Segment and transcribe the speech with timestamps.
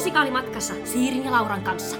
[0.00, 1.96] musikaalimatkassa Siirin ja Lauran kanssa.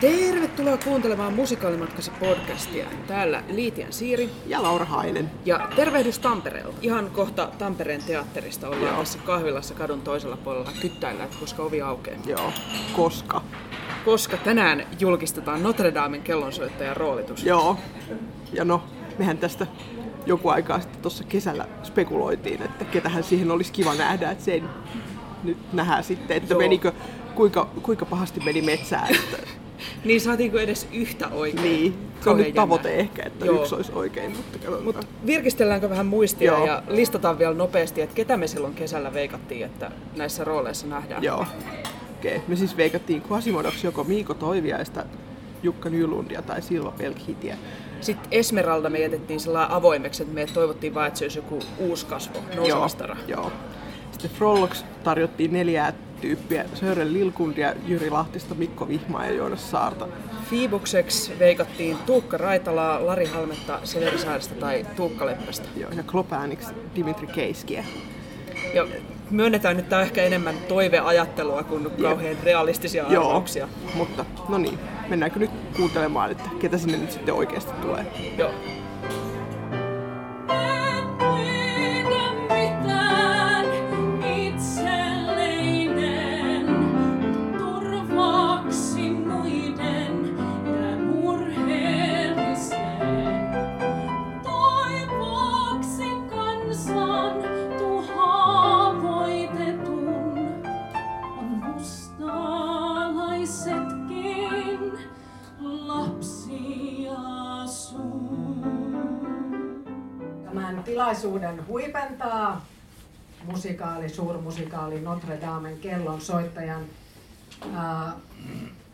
[0.00, 2.86] Tervetuloa kuuntelemaan Musikaalimatkassa podcastia.
[3.06, 5.30] Täällä Liitian Siiri Ja Laura Hainen.
[5.44, 6.78] ja tervehdys Tampereelta.
[6.82, 8.98] Ihan kohta Tampereen teatterista ollaan Joo.
[8.98, 12.18] tässä kahvilassa kadun toisella puolella kyttäillä, koska ovi aukeaa.
[12.26, 12.52] Joo,
[12.92, 13.42] koska.
[14.04, 17.44] Koska tänään julkistetaan Notre Damen kellonsoittajan roolitus.
[17.44, 17.76] Joo.
[18.52, 18.82] Ja no,
[19.18, 19.66] mehän tästä
[20.26, 24.62] joku aikaa sitten tuossa kesällä spekuloitiin, että ketähän siihen olisi kiva nähdä, että se ei
[25.44, 26.60] nyt nähdään sitten, että Joo.
[26.60, 26.92] menikö,
[27.34, 29.14] kuinka, kuinka pahasti meni metsään.
[29.14, 29.36] Että,
[30.04, 31.62] Niin saatiinko edes yhtä oikein?
[31.64, 33.00] niin, se on nyt tavoite jännä.
[33.00, 33.60] ehkä, että Joo.
[33.62, 34.84] yksi olisi oikein, mutta katsotaan.
[34.84, 36.66] Mut virkistelläänkö vähän muistia Joo.
[36.66, 41.22] ja listataan vielä nopeasti, että ketä me silloin kesällä veikattiin, että näissä rooleissa nähdään.
[41.22, 41.46] Joo.
[42.22, 45.04] Okei, me siis veikattiin Quasimodoksi joko Miiko Toiviaista,
[45.62, 47.56] Jukka Nylundia tai Silva Pelkhitiä.
[48.00, 52.06] Sitten Esmeralda me jätettiin sellainen avoimeksi, että me toivottiin vaan, että se olisi joku uusi
[52.06, 53.16] kasvo, nousevastara.
[53.28, 53.52] Joo.
[54.12, 56.64] Sitten Frollox tarjottiin neljää tyyppiä.
[56.74, 60.08] Sören Lilkundia, Jyri Lahtista, Mikko Vihmaa ja Joonas Saarta.
[60.50, 65.68] Fiibukseksi veikattiin Tuukka Raitalaa, Lari Halmetta, Severi Saarista tai Tuukka Leppästä.
[65.76, 67.84] Joo, ja Klopääniksi Dimitri Keiskiä.
[68.74, 68.86] Ja
[69.32, 73.68] myönnetään, että tämä on ehkä enemmän toiveajattelua kuin kauhean realistisia Joo, arvauksia.
[73.94, 78.06] mutta no niin, mennäänkö nyt kuuntelemaan, että ketä sinne nyt sitten oikeasti tulee?
[78.38, 78.50] Joo.
[111.02, 112.64] Tilaisuuden huipentaa
[113.44, 116.82] musikaali, suurmusikaali Notre Damen kellon soittajan
[117.74, 118.12] ää,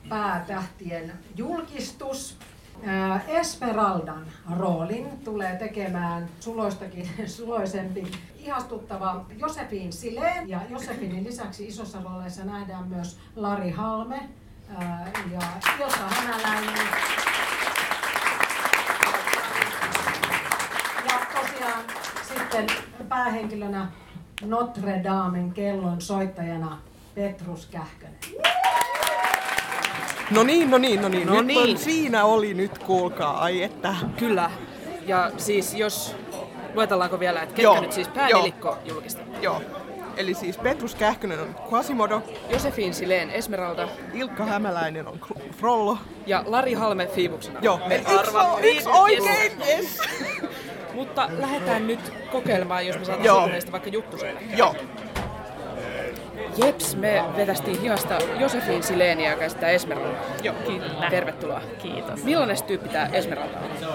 [0.08, 2.36] päätähtien julkistus.
[2.86, 4.26] Ää, Esmeraldan
[4.56, 10.48] roolin tulee tekemään suloistakin suloisempi ihastuttava Josefin Sileen.
[10.48, 14.28] Ja Josefinin lisäksi isossa rooleissa nähdään myös Lari Halme
[14.78, 15.40] ää, ja
[15.78, 16.88] Ilkka Hämäläinen.
[21.08, 21.84] Ja tosiaan
[22.50, 22.76] sitten
[23.08, 23.86] päähenkilönä
[24.46, 26.78] Notre Damen kellon soittajana
[27.14, 28.14] Petrus Kähkönen.
[30.30, 31.26] No niin, no niin, no niin.
[31.26, 31.70] No nyt niin.
[31.70, 33.94] On, siinä oli nyt, kuulkaa, ai että.
[34.16, 34.50] Kyllä.
[35.06, 36.16] Ja siis jos,
[36.74, 39.42] luetellaanko vielä, että ketkä Joo, nyt siis päänelikko julkistettiin?
[39.42, 39.62] Joo.
[40.16, 45.20] Eli siis Petrus Kähkönen on Quasimodo, Josefin Sileen Esmeralda Ilkka Hämäläinen on
[45.58, 45.98] Frollo.
[46.26, 47.58] ja Lari Halme Fiibuksena.
[47.62, 48.14] Joo, Me yksi,
[48.62, 49.98] yksi oikein, yes.
[50.98, 53.16] Mutta lähdetään nyt kokeilemaan, jos me Joo.
[53.24, 54.40] saadaan heistä vaikka juttuselle.
[54.56, 54.74] Joo,
[56.56, 60.18] Jeps, me vetästiin hihasta Josefin Sileeniä, joka esittää Esmeralda.
[60.42, 60.54] joo.
[60.66, 61.10] Kyllä.
[61.10, 61.60] Tervetuloa.
[61.82, 62.24] Kiitos.
[62.24, 63.94] Millainen tyyppi tämä Esmeralda on?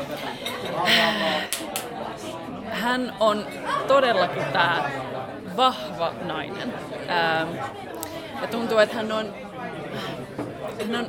[2.72, 3.46] Hän on
[3.88, 4.90] todellakin tämä
[5.58, 6.74] vahva nainen.
[7.10, 7.50] Ähm,
[8.42, 9.34] ja tuntuu, että hän on,
[10.92, 11.08] hän on...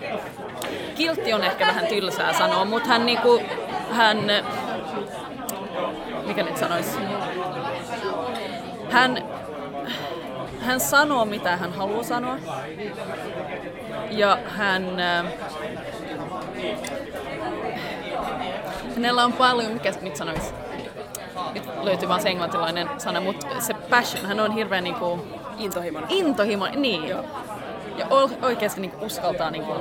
[0.94, 3.42] Kiltti on ehkä vähän tylsää sanoa, mutta hän niinku...
[3.90, 4.18] Hän...
[6.26, 6.98] Mikä nyt sanoisi?
[8.90, 9.18] Hän...
[10.60, 12.36] Hän sanoo, mitä hän haluaa sanoa.
[14.10, 15.00] Ja hän...
[15.00, 15.24] äh,
[18.94, 20.52] Hänellä on paljon, mikä nyt sanoisi,
[21.54, 25.26] nyt löytyy vaan se englantilainen sana, mutta se passion, hän on hirveän niinku
[25.58, 26.10] Intohimoinen.
[26.10, 27.08] intohimo, niin.
[27.08, 29.72] Ja o- oikeasti niinku uskaltaa, niinku,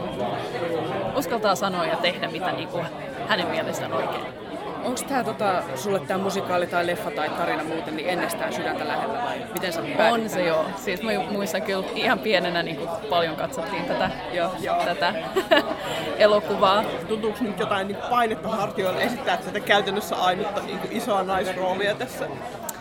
[1.15, 2.79] uskaltaa sanoa ja tehdä mitä niinku
[3.27, 4.42] hänen mielestään oikein.
[4.83, 9.19] Onko tämä tota, sulle tämä musikaali tai leffa tai tarina muuten niin ennestään sydäntä lähellä
[9.23, 10.65] vai miten sä päädyit On se joo.
[10.75, 12.79] Siis mä muistan kyllä ihan pienenä niin
[13.09, 14.51] paljon katsottiin tätä, jo,
[14.85, 15.13] tätä
[16.17, 16.83] elokuvaa.
[17.07, 22.27] Tuntuuko nyt jotain niin painetta hartioille esittää tätä käytännössä ainutta niin isoa naisroolia tässä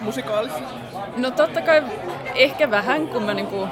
[0.00, 0.60] musikaalissa?
[1.16, 1.82] No totta kai
[2.34, 3.68] ehkä vähän, kun mä niinku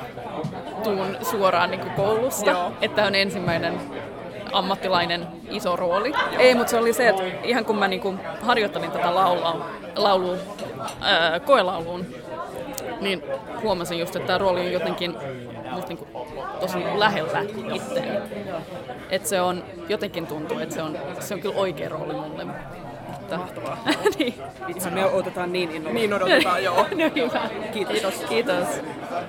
[0.85, 2.73] tuun suoraan niinku koulusta, Joo.
[2.81, 3.81] että on ensimmäinen
[4.53, 6.13] ammattilainen iso rooli.
[6.39, 9.67] Ei, mutta se oli se, että ihan kun mä niinku harjoittelin tätä laulua,
[9.97, 10.37] laulu,
[11.01, 12.07] ää, koelauluun,
[13.01, 13.23] niin
[13.63, 15.17] huomasin just, että tämä rooli on jotenkin
[15.71, 16.07] musta niinku
[16.61, 17.41] tosi lähellä
[17.75, 18.19] itseäni.
[19.11, 22.47] Että se on, jotenkin tuntuu, että se on, se on kyllä oikea rooli mulle.
[23.37, 23.79] Mahtavaa.
[24.19, 24.35] niin.
[24.67, 25.95] Vitsi, me odotetaan niin innolla.
[25.95, 26.77] Niin odotetaan, joo.
[26.77, 27.49] no hyvä.
[27.73, 28.15] Kiitos.
[28.29, 28.69] Kiitos.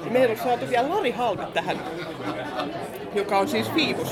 [0.09, 1.77] Meillä on saatu vielä Lari Halme tähän,
[3.15, 4.11] joka on siis Fiibus.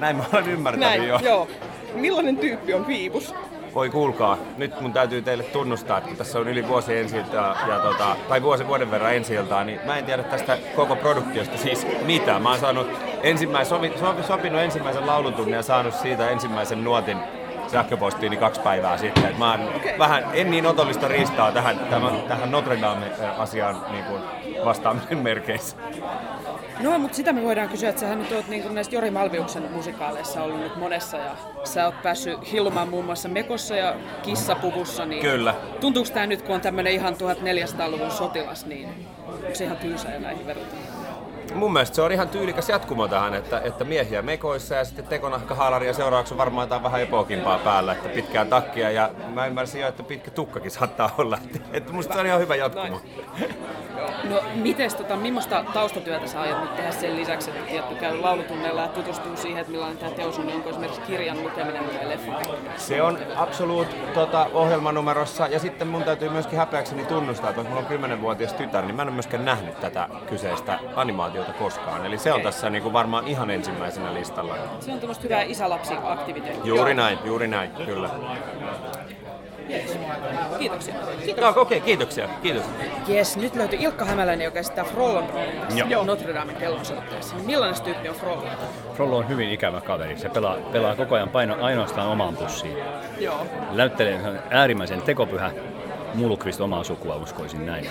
[0.00, 1.18] Näin mä olen ymmärtänyt Näin, jo.
[1.22, 1.48] joo.
[1.94, 3.34] millainen tyyppi on Viivus?
[3.74, 7.56] Voi kuulkaa, nyt mun täytyy teille tunnustaa, että kun tässä on yli vuosi ensi ja,
[7.68, 11.86] ja tota, tai vuosi vuoden verran ensi niin mä en tiedä tästä koko produktiosta siis
[12.04, 12.42] mitään.
[12.42, 12.86] Mä oon saanut
[13.22, 17.18] ensimmäisen, sovi, sovi, sopinut ensimmäisen laulutunnin ja saanut siitä ensimmäisen nuotin
[17.66, 19.24] sähköpostiini kaksi päivää sitten.
[19.24, 19.98] Et mä oon okay.
[19.98, 24.22] vähän, en niin otollista riistaa tähän, tämän, tähän Notre Dame-asiaan niin kuin
[24.64, 25.76] vastaamisen merkeissä.
[26.84, 30.42] No, mutta sitä me voidaan kysyä, että sähän nyt oot niin näistä Jori Malviuksen musikaaleissa
[30.42, 35.06] ollut nyt monessa ja sä oot päässyt hilmaan muun muassa Mekossa ja Kissapuvussa.
[35.06, 35.54] Niin Kyllä.
[35.80, 38.88] Tuntuuko tämä nyt, kun on tämmöinen ihan 1400-luvun sotilas, niin
[39.26, 40.93] onko se ihan tylsä ja näihin verrattuna?
[41.54, 45.86] Mun mielestä se on ihan tyylikäs jatkumo tähän, että, että miehiä mekoissa ja sitten tekonahkahaalari
[45.86, 49.88] ja seuraavaksi on varmaan jotain vähän epokimpaa päällä, että pitkää takkia ja mä ymmärsin jo,
[49.88, 51.38] että pitkä tukkakin saattaa olla.
[51.44, 53.00] Että, että musta se on ihan hyvä jatkumo.
[54.24, 58.80] No mites, tota, millaista taustatyötä sä aiot nyt tehdä sen lisäksi, että tietty käy laulutunneilla
[58.80, 62.32] ja tutustuu siihen, että millainen tämä teos on, niin onko esimerkiksi kirjan lukeminen tai leffa?
[62.76, 68.16] Se on absoluut tota, ohjelmanumerossa ja sitten mun täytyy myöskin häpeäkseni tunnustaa, että mulla on
[68.16, 72.06] 10-vuotias tytär, niin mä en ole myöskään nähnyt tätä kyseistä animaatiota koskaan.
[72.06, 74.56] Eli se on tässä niin kuin varmaan ihan ensimmäisenä listalla.
[74.80, 76.64] Se on tämmöistä hyvää isälapsi-aktiviteettia.
[76.64, 78.10] Juuri näin, juuri näin, kyllä.
[79.70, 79.98] Yes.
[80.58, 80.94] Kiitoksia.
[81.36, 82.28] Joo, okei, okay, kiitoksia.
[82.42, 82.64] Kiitos.
[83.08, 85.24] Jes, nyt löytyi Ilkka Hämäläinen, joka esittää Frollon
[85.88, 86.04] Joo.
[86.04, 87.36] Notre Damen kellonsoitteessa.
[87.36, 88.46] Millainen tyyppi on Frollo?
[88.94, 90.16] Frollo on hyvin ikävä kaveri.
[90.16, 92.76] Se pelaa, pelaa koko ajan paino, ainoastaan omaan pussiin.
[93.18, 93.46] Joo.
[93.70, 95.50] Näyttelee se on äärimmäisen tekopyhä.
[96.14, 97.88] Mulukvist omaa sukua uskoisin näin.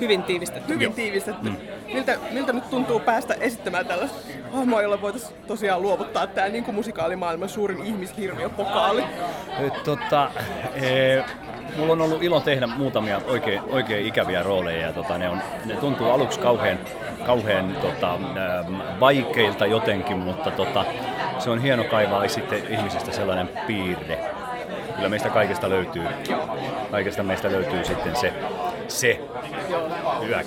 [0.00, 0.74] Hyvin tiivistetty.
[0.74, 1.50] Hyvin tiivistetty.
[1.94, 4.18] Miltä, miltä nyt tuntuu päästä esittämään tällaista
[4.52, 9.04] hahmoa, jolla voitaisiin tosiaan luovuttaa tämä niin kuin musikaalimaailman suurin ihmishirviö pokaali?
[9.84, 10.30] Tota,
[10.74, 11.22] e,
[11.76, 15.76] mulla on ollut ilo tehdä muutamia oikein, oikein ikäviä rooleja ja tota, ne, on, ne
[15.76, 16.78] tuntuu aluksi kauhean,
[17.26, 20.84] kauhean tota, ähm, vaikeilta jotenkin, mutta tota,
[21.38, 24.41] se on hieno kaivaa sitten ihmisestä sellainen piirre.
[25.02, 26.04] Kyllä meistä kaikesta löytyy,
[26.90, 28.32] kaikesta meistä löytyy sitten se,
[28.88, 29.20] se
[30.24, 30.46] hyök.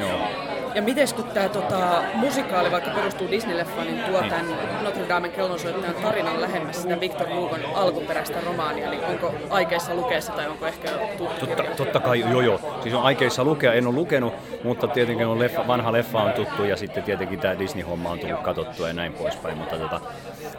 [0.00, 0.35] Joo.
[0.76, 4.46] Ja miten kun tämä tota, musikaali vaikka perustuu Disney-leffaan, niin tuo tämän
[4.82, 10.32] Notre Damen kellonsoittajan tarinan lähemmäs sitä Victor Hugon alkuperäistä romaania, niin onko aikeissa lukea se
[10.32, 12.60] tai onko ehkä jo tuttu Totta, totta kai, joo joo.
[12.82, 14.34] Siis on aikeissa lukea, en ole lukenut,
[14.64, 18.40] mutta tietenkin on leffa, vanha leffa on tuttu ja sitten tietenkin tämä Disney-homma on tullut
[18.40, 19.58] katsottua ja näin poispäin.
[19.58, 20.00] Mutta, tota,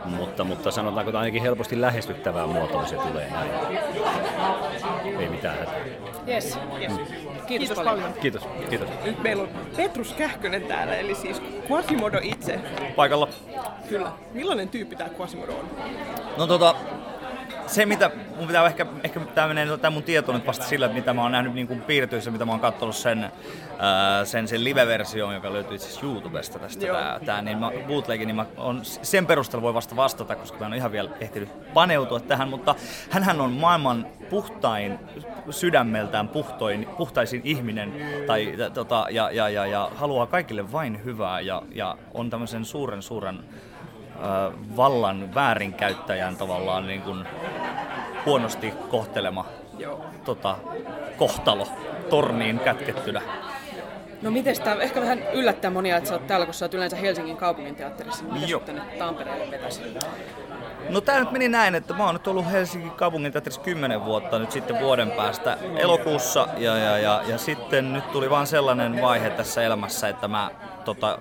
[0.06, 3.52] mutta, mutta sanotaanko, että ainakin helposti lähestyttävää muotoa se tulee näin.
[5.20, 5.76] Ei mitään hätää.
[6.28, 6.60] Yes.
[6.80, 7.08] Kiitos,
[7.48, 7.96] Kiitos paljon.
[7.96, 8.14] paljon.
[8.14, 8.90] Kiitos, kiitos.
[9.04, 12.60] Nyt meillä on Petrus Kähkönen täällä, eli siis Quasimodo itse.
[12.96, 13.28] paikalla.
[13.90, 14.12] Kyllä.
[14.34, 15.70] Millainen tyyppi tämä Quasimodo on?
[16.38, 16.76] No tota,
[17.68, 21.14] se mitä mun pitää ehkä, ehkä tämä menee tämä mun tieto nyt vasta sillä, mitä
[21.14, 23.32] mä oon nähnyt niin kuin piirtyissä, mitä mä oon katsonut sen,
[23.80, 28.36] ää, sen, sen live-version, joka löytyy siis YouTubesta tästä tää, tää, niin mä, bootleg, niin
[28.36, 32.20] mä on, sen perusteella voi vasta vastata, koska mä en ole ihan vielä ehtinyt paneutua
[32.20, 32.76] tähän, mutta
[33.10, 35.00] hän on maailman puhtain,
[35.50, 37.94] sydämeltään puhtoin, puhtaisin ihminen
[38.28, 43.02] tai, tota, ja, ja, ja, ja, haluaa kaikille vain hyvää ja, ja on tämmöisen suuren
[43.02, 43.40] suuren
[44.78, 47.26] vallan väärinkäyttäjän tavallaan niin kuin
[48.26, 49.46] huonosti kohtelema
[49.78, 50.06] Joo.
[50.26, 50.58] tota,
[51.18, 51.68] kohtalo
[52.10, 53.22] torniin kätkettynä.
[54.22, 56.96] No miten tämä ehkä vähän yllättää monia, että sä oot täällä, kun sä oot yleensä
[56.96, 58.24] Helsingin kaupunginteatterissa.
[58.24, 58.60] Mitä Joo.
[58.60, 59.82] tänne Tampereelle vetäisi?
[60.90, 64.40] No tää nyt meni näin, että mä oon nyt ollut Helsingin kaupungin teatterissa 10 vuotta
[64.40, 69.30] nyt sitten vuoden päästä elokuussa ja, ja, ja, ja sitten nyt tuli vaan sellainen vaihe
[69.30, 70.50] tässä elämässä, että mä
[70.86, 71.20] tota,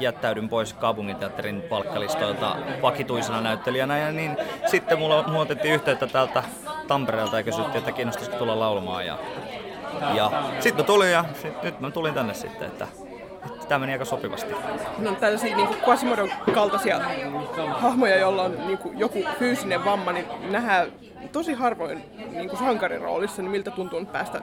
[0.00, 4.36] jättäydyn pois kaupunginteatterin palkkalistoilta vakituisena näyttelijänä ja niin
[4.66, 6.42] sitten mulla, mulla otettiin yhteyttä täältä
[6.88, 9.18] Tampereelta ja kysyttiin, että kiinnostaisiko tulla laulamaan ja,
[10.14, 12.86] ja sitten mä tulin ja sit, nyt mä tulin tänne sitten, että,
[13.68, 14.54] tämä meni aika sopivasti.
[14.98, 17.00] Ne on tällaisia niin kuin Quasimodon kaltaisia
[17.70, 20.92] hahmoja, joilla on niin kuin joku fyysinen vamma, niin nähdään
[21.32, 24.40] tosi harvoin niin kuin sankarin roolissa, niin miltä tuntuu päästä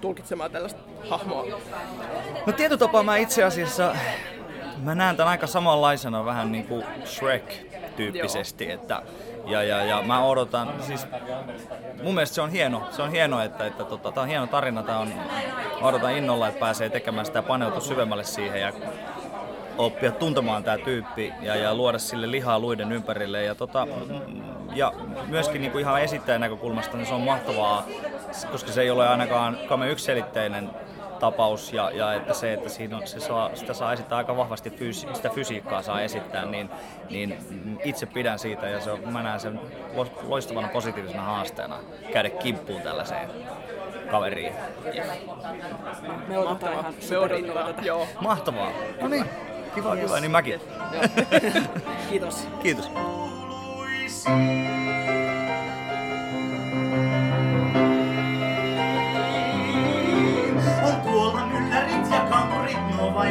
[0.00, 1.46] tulkitsemaan tällaista hahmoa.
[2.46, 3.96] No tietyllä tapaa mä itse asiassa,
[4.82, 9.02] mä näen tämän aika samanlaisena vähän niin kuin Shrek-tyyppisesti, että
[9.46, 11.06] ja, ja, ja mä odotan, siis
[12.02, 14.82] mun mielestä se on hieno, se on hieno, että, että tota, tää on hieno tarina,
[14.82, 15.08] tää on,
[15.80, 18.72] mä odotan innolla, että pääsee tekemään sitä paneutua syvemmälle siihen ja
[19.78, 23.44] oppia tuntemaan tämä tyyppi ja, ja luoda sille lihaa luiden ympärille.
[23.44, 23.86] Ja, tota,
[24.74, 24.92] ja
[25.26, 27.86] myöskin niin kuin ihan esittäjän näkökulmasta niin se on mahtavaa,
[28.52, 30.70] koska se ei ole ainakaan kame yksiselitteinen
[31.20, 34.70] tapaus ja, ja että se, että siinä on, se saa, sitä saa esittää aika vahvasti,
[34.70, 36.70] fysi, sitä fysiikkaa saa esittää, niin,
[37.10, 37.38] niin
[37.84, 39.60] itse pidän siitä ja se on, mä näen sen
[39.94, 41.76] lo- loistavana positiivisena haasteena
[42.12, 43.30] käydä kimppuun tällaiseen
[44.10, 44.52] kaveriin.
[46.28, 47.66] Me odotetaan ihan Me odotetaan.
[47.74, 47.82] tätä.
[47.82, 48.06] Joo.
[48.20, 48.70] Mahtavaa.
[49.00, 49.24] No niin,
[49.74, 50.60] kiva, kiva, niin mäkin.
[52.10, 52.48] Kiitos.
[52.62, 52.90] Kiitos.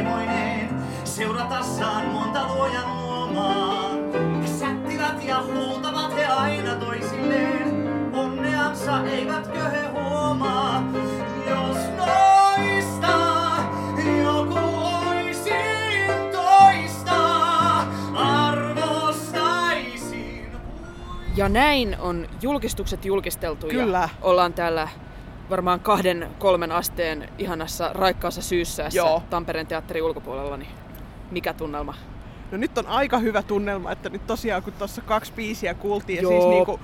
[0.04, 0.70] Vaimoineen,
[1.04, 3.90] seuratassaan monta luojan luomaa.
[4.46, 10.84] Sättivät ja huutavat he aina toisilleen, onneansa eivätkö he huomaa.
[11.50, 13.18] Jos noista
[14.24, 14.60] joku
[15.08, 17.18] oisin toista,
[18.16, 20.52] arvostaisin.
[21.36, 24.00] Ja näin on julkistukset julkisteltu Kyllä.
[24.00, 24.88] ja ollaan täällä
[25.50, 29.24] varmaan kahden, kolmen asteen ihanassa raikkaassa syyssäässä Joo.
[29.30, 30.72] Tampereen teatterin ulkopuolella, niin
[31.32, 31.94] mikä tunnelma?
[32.52, 36.22] No nyt on aika hyvä tunnelma, että nyt tosiaan kun tuossa kaksi biisiä kuultiin ja
[36.22, 36.32] Joo.
[36.32, 36.80] siis niinku,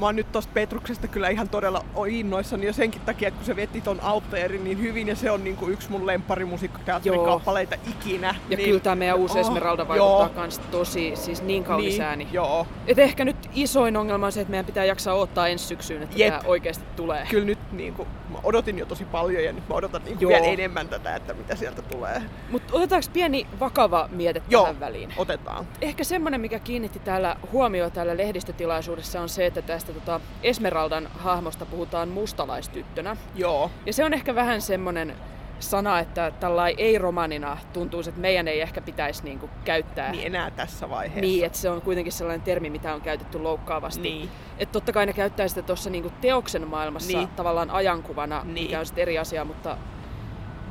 [0.00, 3.56] mä oon nyt tosta Petruksesta kyllä ihan todella innoissani jo senkin takia, että kun se
[3.56, 7.24] veti ton Alpeerin niin hyvin ja se on niinku yksi mun lempparimusiikkiteatterin Joo.
[7.26, 8.34] kappaleita ikinä.
[8.48, 10.28] Ja niin, kyllä tämä meidän uusi oh, Esmeralda vaikuttaa joo.
[10.28, 12.28] kans tosi, siis niin kaunis Niin, ääni.
[12.32, 12.66] joo.
[12.86, 16.18] Et ehkä nyt isoin ongelma on se, että meidän pitää jaksaa odottaa ensi syksyyn, että
[16.18, 16.28] Jep.
[16.28, 17.26] tämä oikeasti tulee.
[17.30, 18.06] Kyllä nyt niinku,
[18.42, 20.28] odotin jo tosi paljon ja nyt mä odotan Joo.
[20.28, 22.22] vielä enemmän tätä, että mitä sieltä tulee.
[22.50, 25.14] Mutta otetaanko pieni vakava miete Joo, tähän väliin?
[25.16, 25.66] otetaan.
[25.80, 31.66] Ehkä semmoinen, mikä kiinnitti täällä huomioon täällä lehdistötilaisuudessa on se, että tästä tota Esmeraldan hahmosta
[31.66, 33.16] puhutaan mustalaistyttönä.
[33.34, 33.70] Joo.
[33.86, 35.14] Ja se on ehkä vähän semmoinen
[35.62, 40.10] sana, että tällä ei-romanina tuntuu, että meidän ei ehkä pitäisi niinku käyttää.
[40.12, 41.20] Niin enää tässä vaiheessa.
[41.20, 44.02] Niin, että se on kuitenkin sellainen termi, mitä on käytetty loukkaavasti.
[44.02, 44.28] Niin.
[44.58, 47.28] Että totta kai ne käyttää sitä tuossa niinku teoksen maailmassa Niin.
[47.28, 48.52] tavallaan ajankuvana, Niin.
[48.66, 49.76] mikä on sitten eri asia, mutta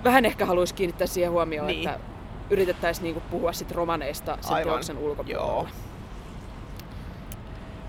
[0.04, 1.90] vähän ehkä haluaisi kiinnittää siihen huomioon, Niin.
[1.90, 2.00] että
[2.50, 4.74] yritettäisiin niinku puhua sit romaneista sen Aivan.
[4.74, 5.46] teoksen ulkopuolella.
[5.54, 5.68] Joo.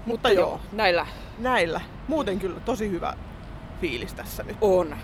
[0.07, 1.07] Mutta joo, näillä
[1.39, 1.81] Näillä.
[2.09, 3.15] Muuten kyllä tosi hyvä
[3.81, 4.57] fiilis tässä nyt.
[4.61, 4.97] on.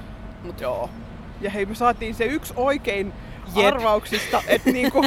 [0.44, 0.90] Mut Joo.
[1.40, 3.12] Ja hei, me saatiin se yksi oikein
[3.56, 3.66] Jep.
[3.66, 5.04] arvauksista, että niinku,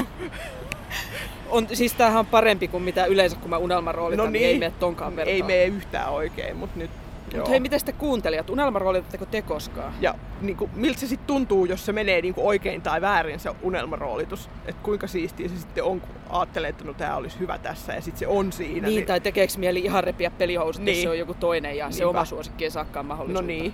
[1.49, 4.45] On, siis tämähän on parempi kuin mitä yleensä, kun mä unelmaroolitan, No niin.
[4.45, 4.59] ei niin.
[4.59, 5.33] mene tonkaan vertaa.
[5.33, 6.91] ei mene yhtään oikein, mutta nyt.
[7.35, 8.49] Mutta hei, miten te kuuntelijat?
[8.49, 9.93] Unelmaroolitatteko te koskaan?
[10.01, 14.49] Ja niinku, miltä se sitten tuntuu, jos se menee niinku oikein tai väärin se unelmaroolitus?
[14.65, 18.01] Että kuinka siistiä se sitten on, kun ajattelee, että no tää olisi hyvä tässä ja
[18.01, 18.87] sitten se on siinä.
[18.87, 20.91] Niin, tai tekeekö mieli ihan repiä pelihousut, niin.
[20.91, 21.03] jos Niin.
[21.03, 22.09] se on joku toinen ja se Niinpä.
[22.09, 23.47] oma suosikki ei saakaan no mahdollisuutta.
[23.47, 23.73] niin.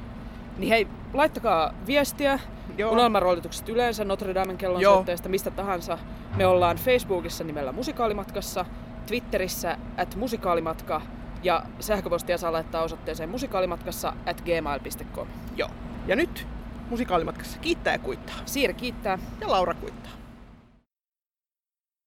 [0.58, 2.40] Niin hei, laittakaa viestiä
[2.78, 2.92] Joo.
[2.92, 5.98] unelmaroolitukset yleensä, Notre Damen kellon soitteesta, mistä tahansa.
[6.36, 8.66] Me ollaan Facebookissa nimellä Musikaalimatkassa,
[9.08, 11.02] Twitterissä at musikaalimatka
[11.44, 15.28] ja sähköpostia saa laittaa osoitteeseen musikaalimatkassa at gmail.com.
[15.56, 15.70] Joo.
[16.08, 16.48] Ja nyt
[16.90, 18.36] musikaalimatkassa kiittää ja kuittaa.
[18.46, 19.20] Siiri kiittää.
[19.42, 20.12] Ja Laura kuittaa.